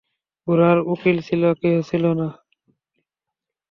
গোরার 0.47 0.77
উকিল 0.91 1.17
কেহ 1.61 1.75
ছিল 1.89 2.03
না। 2.19 2.27